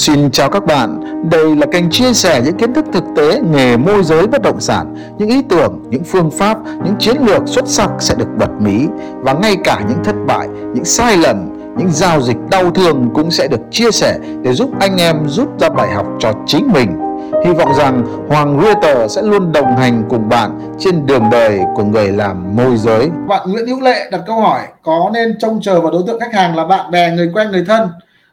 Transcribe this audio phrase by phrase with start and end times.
[0.00, 1.00] Xin chào các bạn,
[1.30, 4.60] đây là kênh chia sẻ những kiến thức thực tế nghề môi giới bất động
[4.60, 8.50] sản, những ý tưởng, những phương pháp, những chiến lược xuất sắc sẽ được bật
[8.60, 11.36] mí và ngay cả những thất bại, những sai lầm,
[11.78, 15.58] những giao dịch đau thương cũng sẽ được chia sẻ để giúp anh em rút
[15.58, 16.98] ra bài học cho chính mình.
[17.44, 21.84] Hy vọng rằng Hoàng Realtor sẽ luôn đồng hành cùng bạn trên đường đời của
[21.84, 23.10] người làm môi giới.
[23.28, 26.34] Bạn Nguyễn Hữu Lệ đặt câu hỏi có nên trông chờ vào đối tượng khách
[26.34, 27.88] hàng là bạn bè, người quen, người thân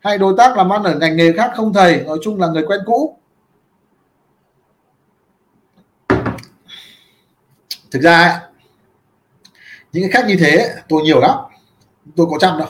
[0.00, 2.64] hay đối tác làm ăn ở ngành nghề khác không thầy nói chung là người
[2.66, 3.16] quen cũ.
[7.90, 8.40] Thực ra ấy,
[9.92, 11.38] những cái khách như thế tôi nhiều lắm
[12.16, 12.68] tôi có trăm đâu.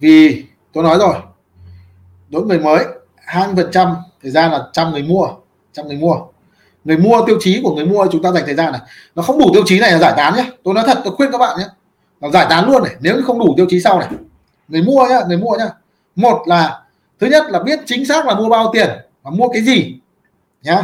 [0.00, 1.14] Vì tôi nói rồi
[2.28, 2.84] đối người mới
[3.16, 5.28] hai phần trăm thời gian là trăm người mua
[5.72, 6.16] trăm người mua.
[6.84, 8.80] Người mua tiêu chí của người mua chúng ta dành thời gian này.
[9.14, 11.32] Nó không đủ tiêu chí này là giải tán nhé tôi nói thật tôi khuyên
[11.32, 11.64] các bạn nhé
[12.20, 14.08] là giải tán luôn này nếu không đủ tiêu chí sau này
[14.68, 15.68] người mua nhá người mua nhá.
[16.16, 16.82] Một là
[17.20, 18.88] thứ nhất là biết chính xác là mua bao tiền
[19.22, 20.00] và mua cái gì
[20.62, 20.82] nhá.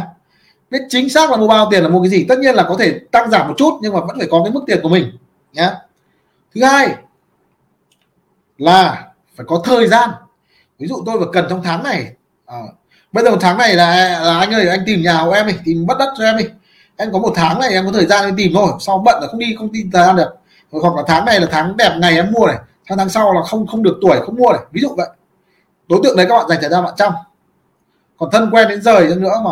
[0.71, 2.75] Biết chính xác là mua bao tiền là mua cái gì tất nhiên là có
[2.79, 5.17] thể tăng giảm một chút nhưng mà vẫn phải có cái mức tiền của mình
[5.53, 5.75] nhá.
[6.55, 6.95] Thứ hai
[8.57, 10.09] là phải có thời gian.
[10.79, 12.11] Ví dụ tôi phải cần trong tháng này
[12.45, 12.57] à,
[13.11, 15.53] bây giờ một tháng này là, là anh ơi anh tìm nhà của em đi
[15.65, 16.45] tìm mất đất cho em đi.
[16.97, 19.27] Em có một tháng này em có thời gian em tìm thôi sau bận là
[19.27, 20.29] không đi không tìm thời gian được.
[20.71, 22.57] Hoặc là tháng này là tháng đẹp ngày em mua này
[22.89, 24.61] sang tháng sau là không không được tuổi, không mua này.
[24.71, 25.09] Ví dụ vậy.
[25.87, 27.13] Đối tượng đấy các bạn dành thời gian bạn chăm.
[28.17, 29.51] Còn thân quen đến rời nữa mà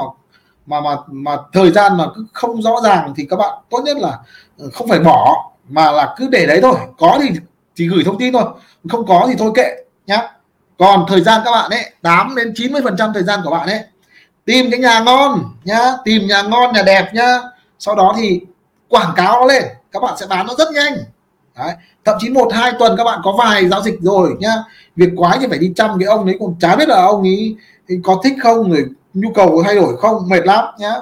[0.65, 3.97] mà mà mà thời gian mà cứ không rõ ràng thì các bạn tốt nhất
[3.97, 4.19] là
[4.59, 6.75] ờ, không phải bỏ, mà là cứ để đấy thôi.
[6.97, 7.29] Có thì
[7.75, 8.43] thì gửi thông tin thôi.
[8.89, 9.75] Không có thì thôi kệ,
[10.07, 10.31] nhá.
[10.77, 13.67] Còn thời gian các bạn ấy 8 đến 90 phần trăm thời gian của bạn
[13.67, 13.79] ấy,
[14.45, 15.93] tìm cái nhà ngon, nhá.
[16.05, 17.39] Tìm nhà ngon, nhà đẹp, nhá.
[17.79, 18.41] Sau đó thì
[18.89, 19.63] quảng cáo nó lên.
[19.91, 20.93] Các bạn sẽ bán nó rất nhanh.
[21.57, 21.73] Đấy.
[22.05, 24.53] thậm chí một hai tuần các bạn có vài giao dịch rồi nhá.
[24.95, 27.55] Việc quái thì phải đi chăm cái ông đấy cũng chả biết là ông ấy
[28.03, 30.93] có thích không người nhu cầu có thay đổi không mệt lắm nhá.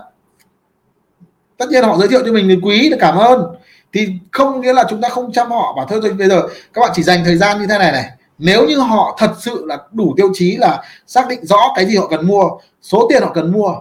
[1.57, 3.55] Tất nhiên họ giới thiệu cho mình thì quý là cảm ơn.
[3.93, 5.73] Thì không nghĩa là chúng ta không chăm họ.
[5.77, 6.41] Và thôi thôi bây giờ
[6.73, 8.09] các bạn chỉ dành thời gian như thế này này.
[8.37, 11.97] Nếu như họ thật sự là đủ tiêu chí là xác định rõ cái gì
[11.97, 12.49] họ cần mua
[12.81, 13.75] số tiền họ cần mua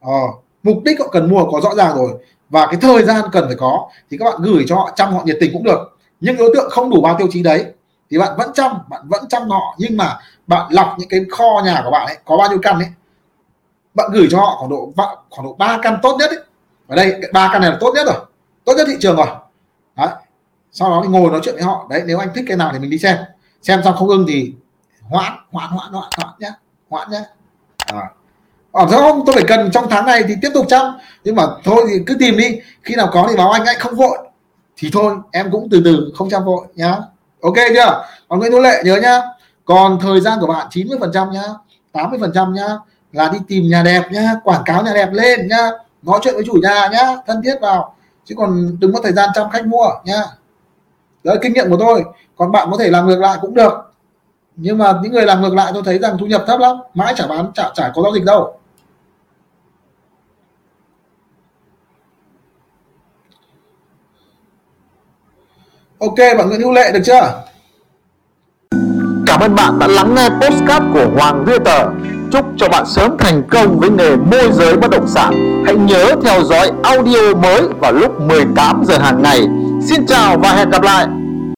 [0.00, 0.20] ờ,
[0.62, 2.10] mục đích họ cần mua có rõ ràng rồi
[2.50, 5.22] và cái thời gian cần phải có thì các bạn gửi cho họ chăm họ
[5.24, 5.89] nhiệt tình cũng được
[6.20, 7.66] nhưng đối tượng không đủ ba tiêu chí đấy
[8.10, 11.62] thì bạn vẫn chăm bạn vẫn chăm họ nhưng mà bạn lọc những cái kho
[11.64, 12.88] nhà của bạn ấy, có bao nhiêu căn ấy,
[13.94, 14.92] bạn gửi cho họ khoảng độ
[15.30, 16.38] khoảng độ ba căn tốt nhất ấy.
[16.88, 18.26] ở đây, ba căn này là tốt nhất rồi,
[18.64, 19.26] tốt nhất thị trường rồi.
[19.96, 20.08] Đấy.
[20.72, 21.86] Sau đó thì ngồi nói chuyện với họ.
[21.90, 23.16] Đấy, nếu anh thích cái nào thì mình đi xem.
[23.62, 24.54] Xem xong không ưng thì
[25.02, 26.50] hoãn hoãn hoãn hoãn hoãn nhé
[26.88, 27.20] hoãn nhé
[27.86, 28.10] à.
[28.72, 31.86] ở không, tôi phải cần trong tháng này thì tiếp tục chăm nhưng mà thôi
[31.90, 32.60] thì cứ tìm đi.
[32.82, 34.18] Khi nào có thì báo anh anh không vội
[34.80, 36.96] thì thôi, em cũng từ từ, không chăm vội nhá.
[37.42, 38.04] Ok chưa?
[38.28, 39.20] Còn Nguyễn Hữu Lệ, nhớ nhá.
[39.64, 41.42] Còn thời gian của bạn 90 phần trăm nhá
[41.92, 42.68] 80 phần trăm nhá,
[43.12, 45.70] là đi tìm nhà đẹp nhá, quảng cáo nhà đẹp lên nhá,
[46.02, 47.94] nói chuyện với chủ nhà nhá, thân thiết vào.
[48.24, 50.24] Chứ còn đừng có thời gian chăm khách mua nhá.
[51.24, 52.04] Đấy, kinh nghiệm của tôi.
[52.36, 53.72] Còn bạn có thể làm ngược lại cũng được.
[54.56, 57.14] Nhưng mà những người làm ngược lại, tôi thấy rằng thu nhập thấp lắm, mãi
[57.16, 58.58] chả bán, chả chả có giao dịch đâu.
[66.00, 67.42] Ok, bạn Nguyễn Hữu Lệ được chưa?
[69.26, 73.42] Cảm ơn bạn đã lắng nghe postcard của Hoàng Realtor Chúc cho bạn sớm thành
[73.50, 75.62] công với nghề môi giới bất động sản.
[75.66, 79.40] Hãy nhớ theo dõi audio mới vào lúc 18 giờ hàng ngày.
[79.88, 81.06] Xin chào và hẹn gặp lại!